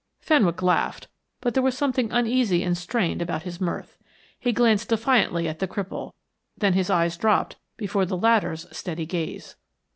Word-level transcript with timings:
Fenwick 0.19 0.63
laughed, 0.63 1.09
but 1.41 1.53
there 1.53 1.61
was 1.61 1.77
something 1.77 2.11
uneasy 2.11 2.63
and 2.63 2.75
strained 2.75 3.21
about 3.21 3.43
his 3.43 3.61
mirth. 3.61 3.99
He 4.39 4.51
glanced 4.51 4.89
defiantly 4.89 5.47
at 5.47 5.59
the 5.59 5.67
cripple, 5.67 6.13
then 6.57 6.73
his 6.73 6.89
eyes 6.89 7.17
dropped 7.17 7.57
before 7.77 8.05
the 8.07 8.17
latter's 8.17 8.65
steady 8.75 9.05
gaze. 9.05 9.57